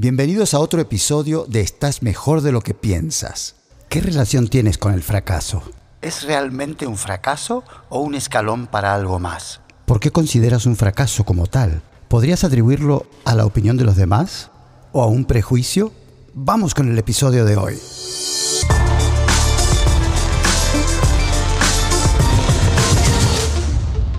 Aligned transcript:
Bienvenidos 0.00 0.54
a 0.54 0.60
otro 0.60 0.80
episodio 0.80 1.44
de 1.48 1.60
Estás 1.60 2.04
mejor 2.04 2.42
de 2.42 2.52
lo 2.52 2.60
que 2.60 2.72
piensas. 2.72 3.56
¿Qué 3.88 4.00
relación 4.00 4.46
tienes 4.46 4.78
con 4.78 4.94
el 4.94 5.02
fracaso? 5.02 5.60
¿Es 6.00 6.22
realmente 6.22 6.86
un 6.86 6.96
fracaso 6.96 7.64
o 7.88 7.98
un 7.98 8.14
escalón 8.14 8.68
para 8.68 8.94
algo 8.94 9.18
más? 9.18 9.60
¿Por 9.86 9.98
qué 9.98 10.12
consideras 10.12 10.66
un 10.66 10.76
fracaso 10.76 11.24
como 11.24 11.48
tal? 11.48 11.82
¿Podrías 12.06 12.44
atribuirlo 12.44 13.06
a 13.24 13.34
la 13.34 13.44
opinión 13.44 13.76
de 13.76 13.82
los 13.82 13.96
demás? 13.96 14.52
¿O 14.92 15.02
a 15.02 15.08
un 15.08 15.24
prejuicio? 15.24 15.90
Vamos 16.32 16.74
con 16.74 16.88
el 16.88 16.96
episodio 16.96 17.44
de 17.44 17.56
hoy. 17.56 17.76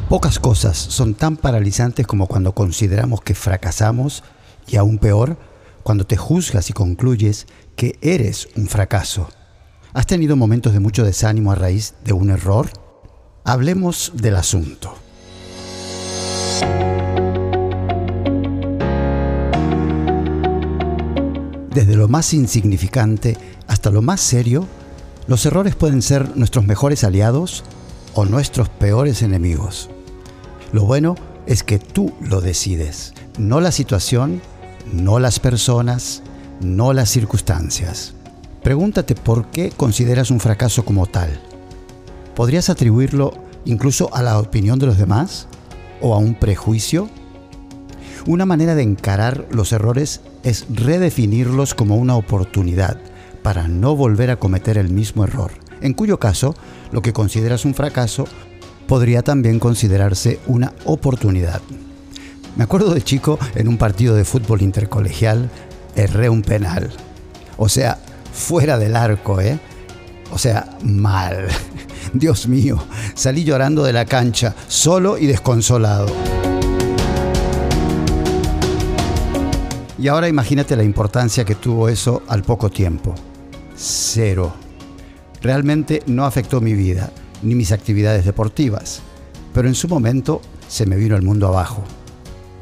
Pocas 0.09 0.39
cosas 0.39 0.77
son 0.77 1.13
tan 1.13 1.37
paralizantes 1.37 2.05
como 2.05 2.27
cuando 2.27 2.51
consideramos 2.51 3.21
que 3.21 3.33
fracasamos 3.33 4.23
y 4.67 4.75
aún 4.75 4.97
peor, 4.97 5.37
cuando 5.89 6.05
te 6.05 6.17
juzgas 6.17 6.69
y 6.69 6.73
concluyes 6.73 7.47
que 7.75 7.97
eres 8.03 8.49
un 8.55 8.67
fracaso. 8.67 9.27
¿Has 9.91 10.05
tenido 10.05 10.35
momentos 10.35 10.71
de 10.71 10.79
mucho 10.79 11.03
desánimo 11.03 11.51
a 11.51 11.55
raíz 11.55 11.95
de 12.03 12.13
un 12.13 12.29
error? 12.29 12.69
Hablemos 13.43 14.11
del 14.13 14.35
asunto. 14.35 14.93
Desde 21.73 21.95
lo 21.95 22.07
más 22.07 22.35
insignificante 22.35 23.35
hasta 23.65 23.89
lo 23.89 24.03
más 24.03 24.21
serio, 24.21 24.67
los 25.25 25.43
errores 25.47 25.73
pueden 25.73 26.03
ser 26.03 26.37
nuestros 26.37 26.67
mejores 26.67 27.03
aliados 27.03 27.63
o 28.13 28.25
nuestros 28.25 28.69
peores 28.69 29.23
enemigos. 29.23 29.89
Lo 30.71 30.85
bueno 30.85 31.15
es 31.47 31.63
que 31.63 31.79
tú 31.79 32.13
lo 32.21 32.41
decides, 32.41 33.15
no 33.39 33.59
la 33.59 33.71
situación, 33.71 34.39
no 34.91 35.19
las 35.19 35.39
personas, 35.39 36.21
no 36.61 36.93
las 36.93 37.09
circunstancias. 37.09 38.13
Pregúntate 38.63 39.15
por 39.15 39.47
qué 39.47 39.71
consideras 39.71 40.31
un 40.31 40.39
fracaso 40.39 40.83
como 40.83 41.05
tal. 41.05 41.39
¿Podrías 42.35 42.69
atribuirlo 42.69 43.33
incluso 43.65 44.13
a 44.13 44.21
la 44.21 44.39
opinión 44.39 44.79
de 44.79 44.87
los 44.87 44.97
demás 44.97 45.47
o 46.01 46.13
a 46.13 46.17
un 46.17 46.35
prejuicio? 46.35 47.09
Una 48.27 48.45
manera 48.45 48.75
de 48.75 48.83
encarar 48.83 49.47
los 49.51 49.71
errores 49.71 50.21
es 50.43 50.65
redefinirlos 50.69 51.73
como 51.73 51.95
una 51.95 52.15
oportunidad 52.15 52.97
para 53.43 53.67
no 53.67 53.95
volver 53.95 54.29
a 54.29 54.35
cometer 54.35 54.77
el 54.77 54.89
mismo 54.89 55.23
error, 55.23 55.51
en 55.81 55.93
cuyo 55.93 56.19
caso 56.19 56.55
lo 56.91 57.01
que 57.01 57.13
consideras 57.13 57.65
un 57.65 57.73
fracaso 57.73 58.25
podría 58.87 59.21
también 59.21 59.59
considerarse 59.59 60.39
una 60.47 60.73
oportunidad. 60.83 61.61
Me 62.55 62.63
acuerdo 62.63 62.93
de 62.93 63.01
chico 63.01 63.39
en 63.55 63.67
un 63.67 63.77
partido 63.77 64.15
de 64.15 64.25
fútbol 64.25 64.61
intercolegial, 64.61 65.49
erré 65.95 66.29
un 66.29 66.41
penal. 66.41 66.89
O 67.57 67.69
sea, 67.69 67.97
fuera 68.33 68.77
del 68.77 68.95
arco, 68.95 69.39
¿eh? 69.41 69.59
O 70.31 70.37
sea, 70.37 70.77
mal. 70.83 71.47
Dios 72.13 72.47
mío, 72.47 72.83
salí 73.13 73.43
llorando 73.43 73.83
de 73.83 73.93
la 73.93 74.05
cancha, 74.05 74.55
solo 74.67 75.17
y 75.17 75.27
desconsolado. 75.27 76.07
Y 79.97 80.07
ahora 80.07 80.29
imagínate 80.29 80.75
la 80.75 80.83
importancia 80.83 81.43
que 81.43 81.55
tuvo 81.55 81.89
eso 81.89 82.23
al 82.27 82.43
poco 82.43 82.69
tiempo. 82.69 83.15
Cero. 83.75 84.53
Realmente 85.41 86.03
no 86.07 86.25
afectó 86.25 86.61
mi 86.61 86.73
vida 86.73 87.11
ni 87.41 87.55
mis 87.55 87.71
actividades 87.71 88.25
deportivas, 88.25 89.01
pero 89.53 89.67
en 89.67 89.75
su 89.75 89.87
momento 89.87 90.41
se 90.67 90.85
me 90.85 90.95
vino 90.95 91.15
el 91.15 91.21
mundo 91.21 91.47
abajo. 91.47 91.83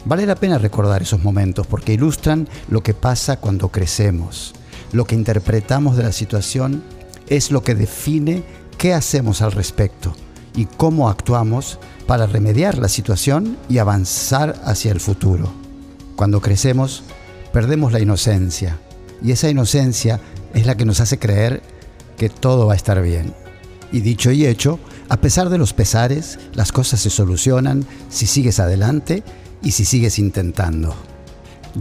Vale 0.06 0.26
la 0.26 0.36
pena 0.36 0.58
recordar 0.58 1.02
esos 1.02 1.24
momentos 1.24 1.68
porque 1.68 1.94
ilustran 1.94 2.48
lo 2.70 2.82
que 2.82 2.94
pasa 2.94 3.38
cuando 3.38 3.70
crecemos. 3.70 4.54
Lo 4.92 5.06
que 5.06 5.16
interpretamos 5.16 5.98
de 5.98 6.04
la 6.04 6.12
situación 6.12 6.84
es 7.28 7.52
lo 7.52 7.62
que 7.62 7.76
define 7.76 8.44
qué 8.78 8.94
hacemos 8.94 9.42
al 9.42 9.52
respecto 9.52 10.16
y 10.56 10.66
cómo 10.66 11.10
actuamos 11.10 11.80
para 12.06 12.26
remediar 12.26 12.78
la 12.78 12.88
situación 12.88 13.58
y 13.70 13.80
avanzar 13.80 14.62
hacia 14.64 14.92
el 14.92 15.00
futuro. 15.00 15.52
Cuando 16.16 16.42
crecemos, 16.42 17.04
perdemos 17.52 17.92
la 17.92 18.00
inocencia 18.00 18.80
y 19.22 19.32
esa 19.32 19.50
inocencia 19.50 20.20
es 20.54 20.66
la 20.66 20.76
que 20.76 20.86
nos 20.86 21.00
hace 21.00 21.20
creer 21.20 21.62
que 22.18 22.30
todo 22.30 22.68
va 22.68 22.74
a 22.74 22.78
estar 22.78 23.02
bien. 23.02 23.34
Y 23.92 24.02
dicho 24.02 24.32
y 24.32 24.46
hecho, 24.46 24.80
a 25.10 25.18
pesar 25.18 25.50
de 25.50 25.58
los 25.58 25.74
pesares, 25.74 26.40
las 26.54 26.72
cosas 26.72 27.00
se 27.02 27.10
solucionan 27.10 27.86
si 28.10 28.26
sigues 28.26 28.60
adelante 28.60 29.24
y 29.62 29.72
si 29.72 29.86
sigues 29.86 30.20
intentando. 30.20 30.96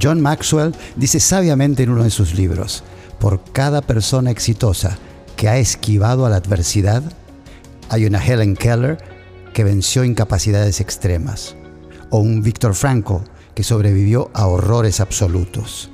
John 0.00 0.20
Maxwell 0.20 0.74
dice 0.96 1.20
sabiamente 1.20 1.82
en 1.82 1.90
uno 1.90 2.04
de 2.04 2.10
sus 2.10 2.34
libros, 2.34 2.84
por 3.18 3.42
cada 3.52 3.82
persona 3.82 4.30
exitosa 4.30 4.98
que 5.36 5.48
ha 5.48 5.58
esquivado 5.58 6.26
a 6.26 6.30
la 6.30 6.36
adversidad, 6.36 7.02
hay 7.88 8.06
una 8.06 8.24
Helen 8.24 8.56
Keller 8.56 8.98
que 9.54 9.64
venció 9.64 10.04
incapacidades 10.04 10.80
extremas, 10.80 11.56
o 12.10 12.18
un 12.18 12.42
Viktor 12.42 12.74
Frankl 12.74 13.24
que 13.54 13.62
sobrevivió 13.62 14.30
a 14.34 14.46
horrores 14.46 15.00
absolutos. 15.00 15.90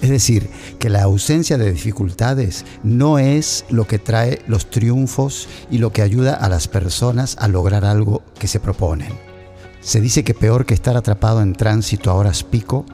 Es 0.00 0.10
decir, 0.10 0.48
que 0.78 0.90
la 0.90 1.02
ausencia 1.02 1.56
de 1.58 1.72
dificultades 1.72 2.64
no 2.82 3.18
es 3.18 3.64
lo 3.70 3.86
que 3.86 3.98
trae 3.98 4.42
los 4.46 4.70
triunfos 4.70 5.48
y 5.70 5.78
lo 5.78 5.92
que 5.92 6.02
ayuda 6.02 6.34
a 6.34 6.48
las 6.48 6.68
personas 6.68 7.36
a 7.38 7.48
lograr 7.48 7.84
algo 7.84 8.22
que 8.38 8.48
se 8.48 8.60
proponen. 8.60 9.33
Se 9.84 10.00
dice 10.00 10.24
que 10.24 10.32
peor 10.32 10.64
que 10.64 10.72
estar 10.72 10.96
atrapado 10.96 11.42
en 11.42 11.52
tránsito 11.52 12.10
a 12.10 12.14
horas 12.14 12.42
pico 12.42 12.86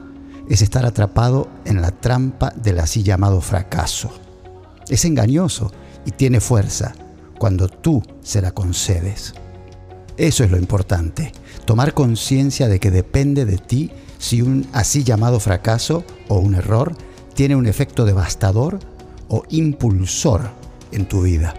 es 0.49 0.61
estar 0.61 0.85
atrapado 0.85 1.47
en 1.63 1.81
la 1.81 1.91
trampa 1.91 2.51
del 2.53 2.79
así 2.79 3.01
llamado 3.01 3.39
fracaso. 3.39 4.11
Es 4.89 5.05
engañoso 5.05 5.71
y 6.05 6.11
tiene 6.11 6.41
fuerza 6.41 6.93
cuando 7.39 7.69
tú 7.69 8.03
se 8.21 8.41
la 8.41 8.51
concedes. 8.51 9.33
Eso 10.17 10.43
es 10.43 10.51
lo 10.51 10.57
importante, 10.57 11.31
tomar 11.63 11.93
conciencia 11.93 12.67
de 12.67 12.81
que 12.81 12.91
depende 12.91 13.45
de 13.45 13.57
ti 13.57 13.91
si 14.19 14.41
un 14.41 14.67
así 14.73 15.05
llamado 15.05 15.39
fracaso 15.39 16.03
o 16.27 16.39
un 16.39 16.55
error 16.55 16.93
tiene 17.35 17.55
un 17.55 17.67
efecto 17.67 18.03
devastador 18.03 18.79
o 19.29 19.43
impulsor 19.49 20.51
en 20.91 21.07
tu 21.07 21.21
vida. 21.21 21.53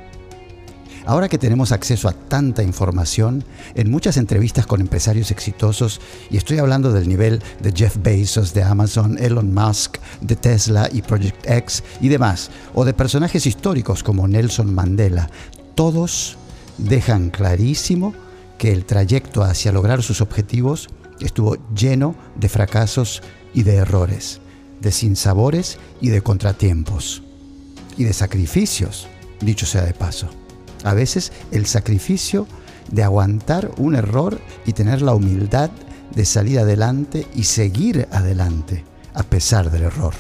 Ahora 1.04 1.28
que 1.28 1.38
tenemos 1.38 1.72
acceso 1.72 2.08
a 2.08 2.12
tanta 2.12 2.62
información, 2.62 3.44
en 3.74 3.90
muchas 3.90 4.16
entrevistas 4.16 4.66
con 4.66 4.80
empresarios 4.80 5.30
exitosos, 5.32 6.00
y 6.30 6.36
estoy 6.36 6.58
hablando 6.58 6.92
del 6.92 7.08
nivel 7.08 7.42
de 7.60 7.72
Jeff 7.72 7.96
Bezos, 8.00 8.54
de 8.54 8.62
Amazon, 8.62 9.18
Elon 9.18 9.52
Musk, 9.52 9.98
de 10.20 10.36
Tesla 10.36 10.88
y 10.92 11.02
Project 11.02 11.44
X 11.44 11.82
y 12.00 12.08
demás, 12.08 12.50
o 12.74 12.84
de 12.84 12.94
personajes 12.94 13.46
históricos 13.46 14.04
como 14.04 14.28
Nelson 14.28 14.72
Mandela, 14.72 15.28
todos 15.74 16.36
dejan 16.78 17.30
clarísimo 17.30 18.14
que 18.56 18.70
el 18.70 18.84
trayecto 18.84 19.42
hacia 19.42 19.72
lograr 19.72 20.02
sus 20.02 20.20
objetivos 20.20 20.88
estuvo 21.20 21.56
lleno 21.74 22.14
de 22.36 22.48
fracasos 22.48 23.22
y 23.54 23.64
de 23.64 23.76
errores, 23.76 24.40
de 24.80 24.92
sinsabores 24.92 25.78
y 26.00 26.10
de 26.10 26.22
contratiempos, 26.22 27.22
y 27.96 28.04
de 28.04 28.12
sacrificios, 28.12 29.08
dicho 29.40 29.66
sea 29.66 29.82
de 29.82 29.94
paso. 29.94 30.41
A 30.84 30.94
veces 30.94 31.32
el 31.50 31.66
sacrificio 31.66 32.46
de 32.90 33.02
aguantar 33.02 33.70
un 33.76 33.94
error 33.94 34.40
y 34.66 34.72
tener 34.72 35.02
la 35.02 35.14
humildad 35.14 35.70
de 36.14 36.24
salir 36.24 36.58
adelante 36.58 37.26
y 37.34 37.44
seguir 37.44 38.08
adelante 38.10 38.84
a 39.14 39.22
pesar 39.22 39.70
del 39.70 39.84
error. 39.84 40.14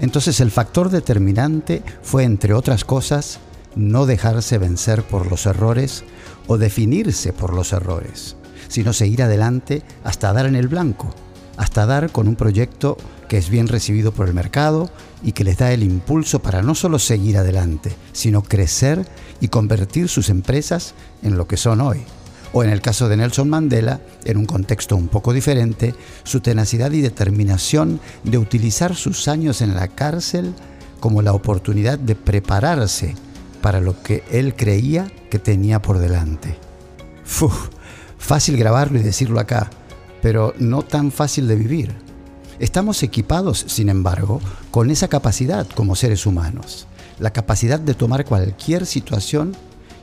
Entonces 0.00 0.40
el 0.40 0.50
factor 0.50 0.90
determinante 0.90 1.82
fue, 2.02 2.24
entre 2.24 2.52
otras 2.52 2.84
cosas, 2.84 3.38
no 3.74 4.06
dejarse 4.06 4.58
vencer 4.58 5.02
por 5.02 5.30
los 5.30 5.46
errores 5.46 6.04
o 6.46 6.58
definirse 6.58 7.32
por 7.32 7.54
los 7.54 7.72
errores 7.72 8.36
sino 8.68 8.92
seguir 8.92 9.22
adelante 9.22 9.82
hasta 10.04 10.32
dar 10.32 10.46
en 10.46 10.56
el 10.56 10.68
blanco, 10.68 11.14
hasta 11.56 11.86
dar 11.86 12.10
con 12.10 12.28
un 12.28 12.36
proyecto 12.36 12.96
que 13.28 13.38
es 13.38 13.50
bien 13.50 13.68
recibido 13.68 14.12
por 14.12 14.28
el 14.28 14.34
mercado 14.34 14.90
y 15.22 15.32
que 15.32 15.44
les 15.44 15.58
da 15.58 15.72
el 15.72 15.82
impulso 15.82 16.40
para 16.40 16.62
no 16.62 16.74
solo 16.74 16.98
seguir 16.98 17.38
adelante, 17.38 17.94
sino 18.12 18.42
crecer 18.42 19.06
y 19.40 19.48
convertir 19.48 20.08
sus 20.08 20.28
empresas 20.28 20.94
en 21.22 21.36
lo 21.36 21.46
que 21.46 21.56
son 21.56 21.80
hoy. 21.80 22.04
O 22.52 22.62
en 22.62 22.70
el 22.70 22.80
caso 22.80 23.08
de 23.08 23.16
Nelson 23.16 23.50
Mandela, 23.50 24.00
en 24.24 24.36
un 24.36 24.46
contexto 24.46 24.96
un 24.96 25.08
poco 25.08 25.32
diferente, 25.32 25.94
su 26.22 26.40
tenacidad 26.40 26.90
y 26.92 27.00
determinación 27.00 28.00
de 28.24 28.38
utilizar 28.38 28.94
sus 28.94 29.28
años 29.28 29.60
en 29.60 29.74
la 29.74 29.88
cárcel 29.88 30.54
como 31.00 31.22
la 31.22 31.32
oportunidad 31.32 31.98
de 31.98 32.14
prepararse 32.14 33.14
para 33.60 33.80
lo 33.80 34.00
que 34.02 34.22
él 34.30 34.54
creía 34.54 35.10
que 35.28 35.38
tenía 35.38 35.82
por 35.82 35.98
delante. 35.98 36.56
Fácil 38.18 38.56
grabarlo 38.56 38.98
y 38.98 39.02
decirlo 39.02 39.40
acá, 39.40 39.70
pero 40.22 40.54
no 40.58 40.82
tan 40.82 41.12
fácil 41.12 41.48
de 41.48 41.56
vivir. 41.56 42.05
Estamos 42.58 43.02
equipados, 43.02 43.64
sin 43.68 43.90
embargo, 43.90 44.40
con 44.70 44.90
esa 44.90 45.08
capacidad 45.08 45.66
como 45.68 45.94
seres 45.94 46.24
humanos, 46.24 46.86
la 47.18 47.30
capacidad 47.30 47.78
de 47.78 47.92
tomar 47.92 48.24
cualquier 48.24 48.86
situación 48.86 49.54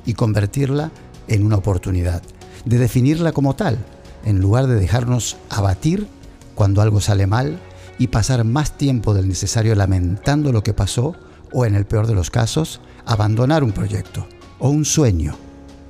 y 0.05 0.13
convertirla 0.13 0.91
en 1.27 1.45
una 1.45 1.55
oportunidad, 1.55 2.21
de 2.65 2.77
definirla 2.77 3.31
como 3.31 3.55
tal, 3.55 3.79
en 4.23 4.39
lugar 4.39 4.67
de 4.67 4.75
dejarnos 4.75 5.37
abatir 5.49 6.07
cuando 6.53 6.83
algo 6.83 7.01
sale 7.01 7.25
mal 7.25 7.57
y 7.97 8.07
pasar 8.07 8.43
más 8.43 8.77
tiempo 8.77 9.15
del 9.15 9.27
necesario 9.27 9.73
lamentando 9.73 10.51
lo 10.51 10.63
que 10.63 10.73
pasó 10.73 11.15
o, 11.51 11.65
en 11.65 11.73
el 11.73 11.85
peor 11.85 12.05
de 12.05 12.13
los 12.13 12.29
casos, 12.29 12.81
abandonar 13.05 13.63
un 13.63 13.71
proyecto 13.71 14.27
o 14.59 14.69
un 14.69 14.85
sueño. 14.85 15.35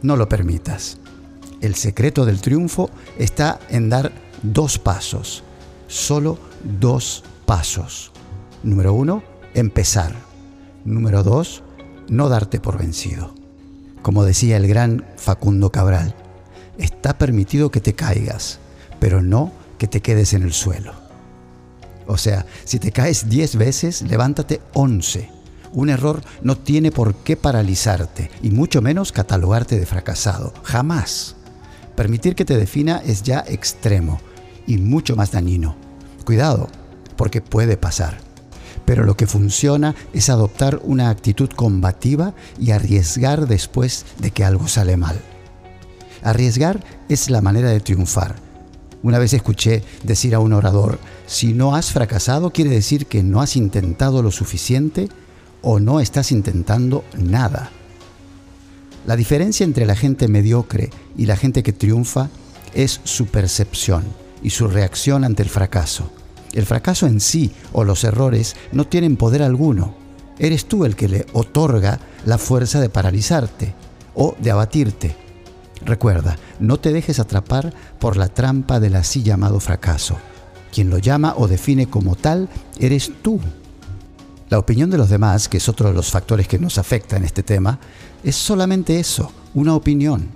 No 0.02 0.16
lo 0.16 0.30
permitas. 0.30 0.98
El 1.60 1.76
secreto 1.76 2.26
del 2.26 2.40
triunfo 2.42 2.90
está 3.18 3.60
en 3.70 3.90
dar 3.90 4.14
dos 4.44 4.78
pasos, 4.78 5.44
solo 5.88 6.38
dos 6.64 7.24
pasos. 7.46 8.12
Número 8.64 8.94
uno, 8.94 9.24
empezar. 9.54 10.14
Número 10.86 11.24
dos, 11.24 11.64
no 12.08 12.30
darte 12.30 12.60
por 12.60 12.78
vencido. 12.78 13.34
Como 14.02 14.26
decía 14.26 14.58
el 14.58 14.68
gran 14.68 15.06
Facundo 15.18 15.72
Cabral, 15.72 16.16
está 16.78 17.18
permitido 17.18 17.72
que 17.72 17.82
te 17.82 17.94
caigas, 17.94 18.60
pero 19.00 19.22
no 19.22 19.52
que 19.78 19.88
te 19.88 20.02
quedes 20.02 20.34
en 20.34 20.44
el 20.44 20.54
suelo. 20.54 20.94
O 22.08 22.18
sea, 22.18 22.46
si 22.66 22.80
te 22.80 22.92
caes 22.92 23.30
10 23.30 23.56
veces, 23.56 24.02
levántate 24.02 24.62
11. 24.74 25.30
Un 25.72 25.90
error 25.90 26.22
no 26.42 26.58
tiene 26.58 26.92
por 26.92 27.16
qué 27.16 27.36
paralizarte 27.36 28.30
y 28.42 28.52
mucho 28.52 28.82
menos 28.82 29.12
catalogarte 29.12 29.80
de 29.80 29.86
fracasado. 29.86 30.54
Jamás. 30.64 31.36
Permitir 31.96 32.36
que 32.36 32.46
te 32.46 32.58
defina 32.58 33.02
es 33.06 33.24
ya 33.24 33.44
extremo 33.48 34.20
y 34.68 34.78
mucho 34.78 35.16
más 35.16 35.32
dañino. 35.32 35.83
Cuidado, 36.24 36.70
porque 37.16 37.42
puede 37.42 37.78
pasar. 37.78 38.18
Pero 38.86 39.04
lo 39.04 39.16
que 39.16 39.28
funciona 39.28 39.96
es 40.14 40.30
adoptar 40.30 40.82
una 40.84 41.10
actitud 41.10 41.50
combativa 41.50 42.34
y 42.60 42.72
arriesgar 42.72 43.48
después 43.48 44.06
de 44.20 44.32
que 44.32 44.44
algo 44.44 44.68
sale 44.68 44.98
mal. 44.98 45.20
Arriesgar 46.22 46.84
es 47.10 47.30
la 47.30 47.42
manera 47.42 47.70
de 47.70 47.80
triunfar. 47.80 48.36
Una 49.02 49.20
vez 49.20 49.34
escuché 49.34 49.84
decir 50.04 50.34
a 50.34 50.40
un 50.40 50.54
orador, 50.54 50.98
si 51.28 51.54
no 51.54 51.76
has 51.76 51.92
fracasado 51.92 52.52
quiere 52.52 52.70
decir 52.70 53.06
que 53.08 53.22
no 53.22 53.42
has 53.42 53.58
intentado 53.58 54.22
lo 54.22 54.32
suficiente 54.32 55.10
o 55.62 55.80
no 55.80 56.00
estás 56.00 56.32
intentando 56.32 57.04
nada. 57.18 57.70
La 59.06 59.18
diferencia 59.18 59.66
entre 59.66 59.86
la 59.86 59.96
gente 59.96 60.30
mediocre 60.30 60.90
y 61.18 61.26
la 61.26 61.36
gente 61.36 61.64
que 61.64 61.74
triunfa 61.74 62.30
es 62.74 63.02
su 63.04 63.26
percepción 63.26 64.23
y 64.44 64.52
su 64.52 64.68
reacción 64.68 65.24
ante 65.24 65.42
el 65.42 65.50
fracaso. 65.50 66.12
El 66.54 66.66
fracaso 66.66 67.08
en 67.08 67.20
sí 67.20 67.52
o 67.72 67.84
los 67.84 68.04
errores 68.04 68.56
no 68.72 68.86
tienen 68.86 69.18
poder 69.18 69.42
alguno. 69.42 69.96
Eres 70.38 70.66
tú 70.66 70.86
el 70.86 70.96
que 70.96 71.08
le 71.08 71.26
otorga 71.34 72.00
la 72.26 72.38
fuerza 72.38 72.80
de 72.80 72.90
paralizarte 72.90 73.74
o 74.14 74.36
de 74.40 74.52
abatirte. 74.52 75.16
Recuerda, 75.86 76.38
no 76.60 76.80
te 76.80 76.94
dejes 76.94 77.20
atrapar 77.20 77.74
por 78.00 78.18
la 78.18 78.28
trampa 78.28 78.80
del 78.80 78.96
así 78.96 79.24
llamado 79.24 79.60
fracaso. 79.60 80.18
Quien 80.72 80.90
lo 80.90 80.98
llama 80.98 81.34
o 81.38 81.48
define 81.48 81.88
como 81.88 82.16
tal 82.16 82.50
eres 82.80 83.12
tú. 83.22 83.40
La 84.50 84.60
opinión 84.60 84.90
de 84.90 84.98
los 84.98 85.10
demás, 85.10 85.50
que 85.50 85.58
es 85.58 85.68
otro 85.68 85.90
de 85.90 85.96
los 85.96 86.12
factores 86.12 86.48
que 86.48 86.60
nos 86.60 86.78
afecta 86.78 87.18
en 87.18 87.24
este 87.24 87.44
tema, 87.44 87.80
es 88.24 88.36
solamente 88.36 89.00
eso, 89.00 89.32
una 89.54 89.76
opinión. 89.76 90.30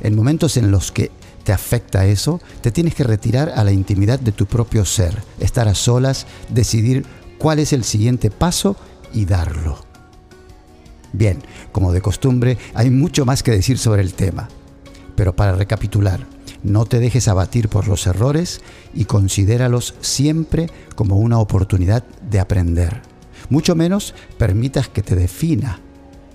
En 0.00 0.16
momentos 0.16 0.56
en 0.56 0.70
los 0.70 0.90
que 0.90 1.10
te 1.50 1.54
afecta 1.54 2.06
eso, 2.06 2.40
te 2.60 2.70
tienes 2.70 2.94
que 2.94 3.02
retirar 3.02 3.50
a 3.56 3.64
la 3.64 3.72
intimidad 3.72 4.20
de 4.20 4.30
tu 4.30 4.46
propio 4.46 4.84
ser, 4.84 5.20
estar 5.40 5.66
a 5.66 5.74
solas, 5.74 6.28
decidir 6.48 7.04
cuál 7.38 7.58
es 7.58 7.72
el 7.72 7.82
siguiente 7.82 8.30
paso 8.30 8.76
y 9.12 9.24
darlo. 9.24 9.84
Bien, 11.12 11.38
como 11.72 11.92
de 11.92 12.02
costumbre, 12.02 12.56
hay 12.72 12.88
mucho 12.90 13.26
más 13.26 13.42
que 13.42 13.50
decir 13.50 13.78
sobre 13.78 14.00
el 14.02 14.14
tema. 14.14 14.48
Pero 15.16 15.34
para 15.34 15.56
recapitular, 15.56 16.24
no 16.62 16.84
te 16.84 17.00
dejes 17.00 17.26
abatir 17.26 17.68
por 17.68 17.88
los 17.88 18.06
errores 18.06 18.60
y 18.94 19.06
considéralos 19.06 19.96
siempre 20.02 20.70
como 20.94 21.16
una 21.16 21.40
oportunidad 21.40 22.04
de 22.30 22.38
aprender. 22.38 23.02
Mucho 23.48 23.74
menos 23.74 24.14
permitas 24.38 24.86
que 24.86 25.02
te 25.02 25.16
defina, 25.16 25.80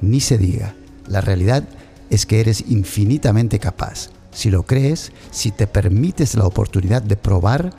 ni 0.02 0.20
se 0.20 0.38
diga. 0.38 0.76
La 1.08 1.22
realidad 1.22 1.64
es 2.10 2.26
que 2.26 2.42
eres 2.42 2.66
infinitamente 2.68 3.60
capaz 3.60 4.10
si 4.36 4.52
lo 4.52 4.64
crees, 4.64 5.14
si 5.32 5.52
te 5.52 5.66
permites 5.66 6.36
la 6.36 6.46
oportunidad 6.46 7.02
de 7.02 7.16
probar, 7.16 7.74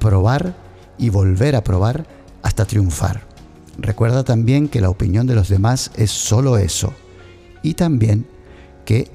probar 0.00 0.56
y 0.98 1.08
volver 1.08 1.54
a 1.54 1.62
probar 1.62 2.04
hasta 2.42 2.64
triunfar. 2.64 3.22
Recuerda 3.78 4.24
también 4.24 4.68
que 4.68 4.80
la 4.80 4.90
opinión 4.90 5.28
de 5.28 5.36
los 5.36 5.48
demás 5.48 5.92
es 5.96 6.10
solo 6.10 6.58
eso. 6.58 6.92
Y 7.62 7.74
también 7.74 8.26
que 8.84 9.08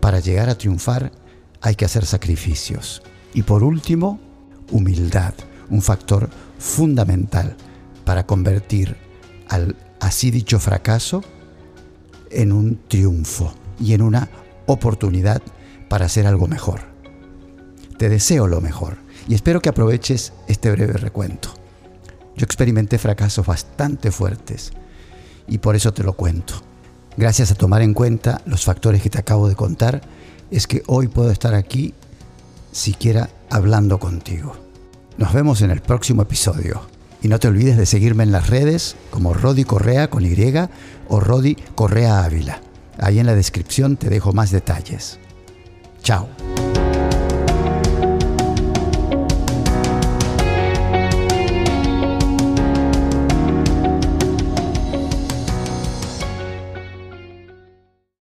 para 0.00 0.18
llegar 0.18 0.48
a 0.48 0.58
triunfar 0.58 1.12
hay 1.60 1.76
que 1.76 1.84
hacer 1.84 2.04
sacrificios. 2.04 3.02
Y 3.32 3.42
por 3.42 3.62
último, 3.62 4.18
humildad, 4.72 5.34
un 5.70 5.82
factor 5.82 6.28
fundamental 6.58 7.56
para 8.04 8.26
convertir 8.26 8.96
al 9.48 9.76
así 10.00 10.32
dicho 10.32 10.58
fracaso 10.58 11.22
en 12.30 12.50
un 12.50 12.80
triunfo 12.88 13.54
y 13.78 13.94
en 13.94 14.02
una 14.02 14.28
oportunidad 14.66 15.40
para 15.88 16.06
hacer 16.06 16.26
algo 16.26 16.46
mejor. 16.46 16.80
Te 17.98 18.08
deseo 18.08 18.46
lo 18.46 18.60
mejor 18.60 18.98
y 19.28 19.34
espero 19.34 19.60
que 19.60 19.68
aproveches 19.68 20.32
este 20.48 20.70
breve 20.70 20.94
recuento. 20.94 21.50
Yo 22.36 22.44
experimenté 22.44 22.98
fracasos 22.98 23.46
bastante 23.46 24.10
fuertes 24.10 24.72
y 25.46 25.58
por 25.58 25.76
eso 25.76 25.92
te 25.92 26.02
lo 26.02 26.14
cuento. 26.14 26.54
Gracias 27.16 27.52
a 27.52 27.54
tomar 27.54 27.82
en 27.82 27.94
cuenta 27.94 28.42
los 28.44 28.64
factores 28.64 29.00
que 29.00 29.10
te 29.10 29.18
acabo 29.18 29.48
de 29.48 29.54
contar, 29.54 30.02
es 30.50 30.66
que 30.66 30.82
hoy 30.86 31.08
puedo 31.08 31.30
estar 31.30 31.54
aquí 31.54 31.94
siquiera 32.72 33.30
hablando 33.50 34.00
contigo. 34.00 34.56
Nos 35.16 35.32
vemos 35.32 35.62
en 35.62 35.70
el 35.70 35.80
próximo 35.80 36.22
episodio. 36.22 36.82
Y 37.22 37.28
no 37.28 37.38
te 37.38 37.48
olvides 37.48 37.78
de 37.78 37.86
seguirme 37.86 38.22
en 38.24 38.32
las 38.32 38.50
redes 38.50 38.96
como 39.10 39.32
Rodi 39.32 39.64
Correa 39.64 40.10
con 40.10 40.26
Y 40.26 40.36
o 41.08 41.20
Rodi 41.20 41.56
Correa 41.74 42.22
Ávila. 42.22 42.60
Ahí 42.98 43.18
en 43.18 43.26
la 43.26 43.34
descripción 43.34 43.96
te 43.96 44.10
dejo 44.10 44.34
más 44.34 44.50
detalles. 44.50 45.18
Chao. 46.04 46.43